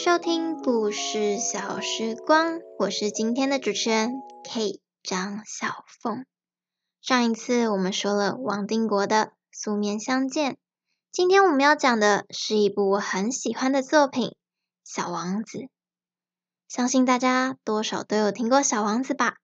[0.00, 4.12] 收听故事小时光，我是今天的主持人
[4.44, 6.24] K 张小凤。
[7.00, 9.16] 上一次我们说了王定国的
[9.50, 10.52] 《素面相见》，
[11.10, 14.28] 今天我们要讲的是一部我很喜欢的作品
[14.84, 15.58] 《小王子》。
[16.68, 19.30] 相信大家多少都有听过《小王子》吧？《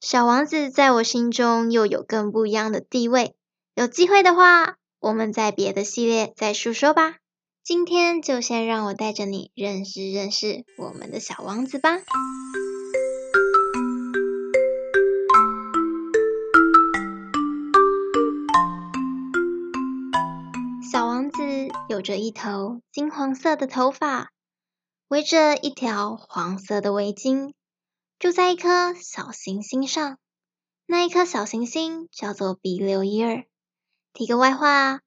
[0.00, 3.36] 小王子》在我心中又有更不一样的地位。
[3.74, 7.16] 有机会的话，我们在别的系列再述说吧。
[7.72, 11.98] 今天就先让我带着你认识认识我们的小王子吧。
[20.90, 24.32] 小王子有着一头金黄色的头发，
[25.06, 27.52] 围着一条黄色的围巾，
[28.18, 30.18] 住在一颗小行星上。
[30.86, 33.44] 那一颗小行星叫做 B 六一二。
[34.12, 35.02] 提个外话。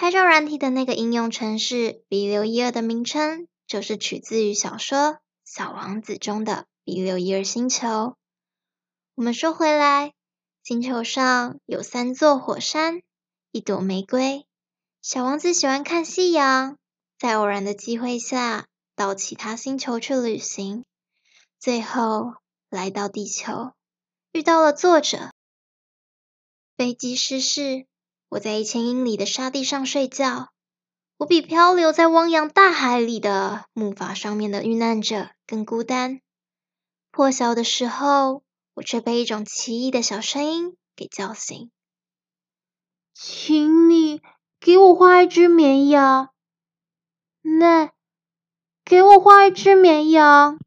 [0.00, 4.96] 拍照软体的那个应用程式比留伊尔的名称，就是取自于小说
[5.44, 8.16] 《小王子》中的比留伊尔星球。
[9.14, 10.14] 我们说回来，
[10.62, 13.02] 星球上有三座火山，
[13.50, 14.46] 一朵玫瑰。
[15.02, 16.78] 小王子喜欢看夕阳，
[17.18, 20.86] 在偶然的机会下，到其他星球去旅行，
[21.58, 22.36] 最后
[22.70, 23.72] 来到地球，
[24.32, 25.30] 遇到了作者。
[26.78, 27.84] 飞机失事。
[28.30, 30.52] 我在一千英里的沙地上睡觉，
[31.16, 36.20] 我比漂流在汪洋大海里的木筏上面的遇难者更孤单。
[37.10, 41.72] 破晓的时候，我却被一种奇异的小声音给叫醒。
[43.14, 44.22] 请你
[44.60, 46.30] 给我画一只绵羊。
[47.42, 47.90] 那，
[48.84, 50.60] 给我画一只绵羊。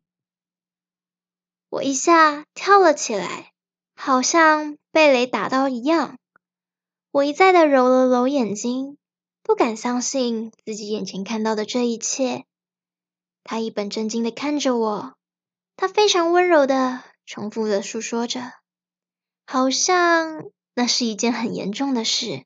[1.69, 3.53] 我一下跳了起来，
[3.95, 6.19] 好像被雷打到一样。
[7.13, 8.97] 我一再的揉了揉眼睛，
[9.43, 12.45] 不敢相信自己眼前看到的这一切。
[13.43, 15.13] 他一本正经的看着我，
[15.75, 18.53] 他非常温柔的重复的诉说着，
[19.45, 22.45] 好像那是一件很严重的事。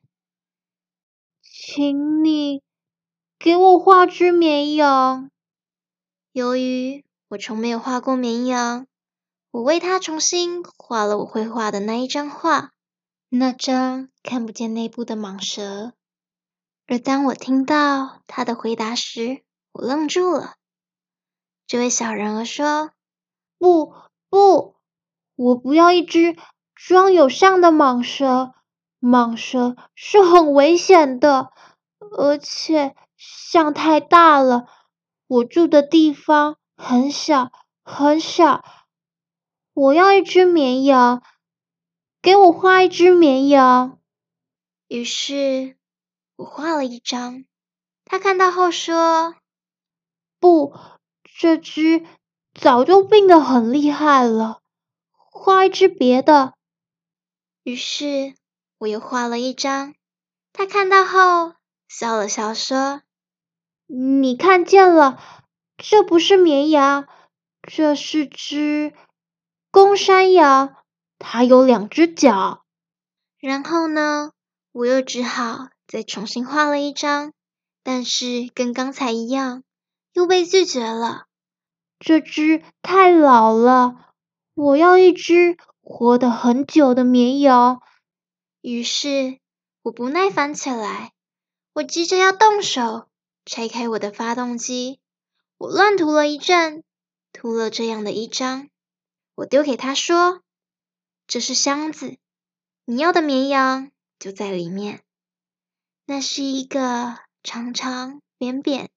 [1.40, 2.62] 请你
[3.38, 5.30] 给我画只绵羊。
[6.30, 8.86] 由于我从没有画过绵羊，
[9.50, 12.74] 我为他重新画了我会画的那一张画。
[13.30, 15.92] 那张看不见内部的蟒蛇，
[16.86, 20.54] 而当我听到他的回答时，我愣住了。
[21.66, 22.92] 这位小人儿说
[23.58, 23.92] ：“不，
[24.30, 24.76] 不，
[25.36, 26.38] 我不要一只
[26.74, 28.54] 装有象的蟒蛇，
[28.98, 31.52] 蟒蛇是很危险的，
[31.98, 34.66] 而且象太大了，
[35.26, 37.52] 我住的地方很小，
[37.84, 38.64] 很小。
[39.74, 41.22] 我要一只绵羊。”
[42.20, 43.98] 给我画一只绵羊。
[44.88, 45.76] 于是
[46.36, 47.44] 我画了一张。
[48.04, 49.36] 他看到后说
[50.40, 50.74] ：“不，
[51.22, 52.04] 这只
[52.54, 54.62] 早就病得很厉害了。
[55.12, 56.54] 画一只别的。”
[57.62, 58.34] 于是
[58.78, 59.94] 我又画了一张。
[60.52, 61.54] 他看到后
[61.86, 63.02] 笑了笑说
[63.86, 65.22] ：“你看见了，
[65.76, 67.06] 这不是绵羊，
[67.62, 68.92] 这是只
[69.70, 70.74] 公山羊。”
[71.18, 72.64] 它有两只脚，
[73.38, 74.32] 然后呢，
[74.72, 77.32] 我又只好再重新画了一张，
[77.82, 79.64] 但是跟刚才一样，
[80.12, 81.26] 又被拒绝了。
[81.98, 84.14] 这只太老了，
[84.54, 87.82] 我要一只活得很久的绵羊。
[88.60, 89.38] 于是
[89.82, 91.12] 我不耐烦起来，
[91.72, 93.08] 我急着要动手
[93.44, 95.00] 拆开我的发动机，
[95.56, 96.84] 我乱涂了一阵，
[97.32, 98.68] 涂了这样的一张，
[99.34, 100.42] 我丢给他说。
[101.28, 102.16] 这是箱子，
[102.86, 105.02] 你要的绵羊就在里面。
[106.06, 108.88] 那是一个长长扁扁、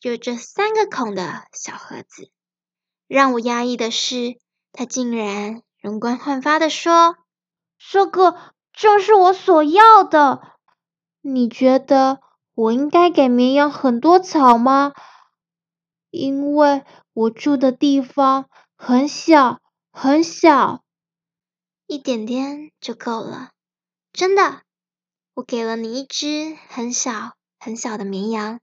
[0.00, 2.32] 有着三个孔的小盒子。
[3.06, 4.40] 让我压抑的是，
[4.72, 7.18] 他竟然容光焕发的说
[7.78, 8.36] ：“这个
[8.72, 10.42] 正是我所要的。
[11.20, 12.20] 你觉得
[12.56, 14.92] 我应该给绵羊很多草吗？
[16.10, 19.60] 因为我住的地方很小，
[19.92, 20.82] 很小。”
[21.90, 23.50] 一点点就够了，
[24.12, 24.62] 真的。
[25.34, 28.60] 我给了你一只很小很小的绵羊，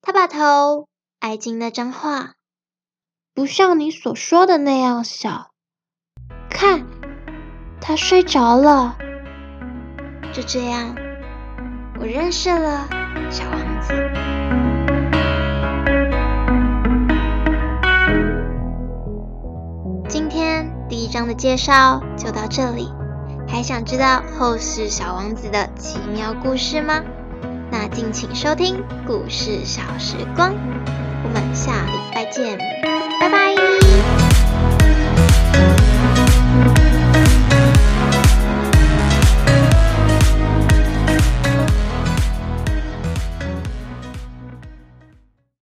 [0.00, 0.86] 它把头
[1.18, 2.34] 挨近那张画，
[3.34, 5.50] 不像你所说的那样小。
[6.48, 6.86] 看，
[7.80, 8.96] 它睡着了。
[10.32, 10.94] 就这样，
[11.98, 12.88] 我认识了
[13.32, 14.31] 小王子。
[21.26, 22.90] 的介绍就到这里，
[23.48, 27.02] 还想知道后世小王子的奇妙故事吗？
[27.70, 30.54] 那敬请收听故事小时光，
[31.24, 32.58] 我们下礼拜见，
[33.20, 33.81] 拜拜。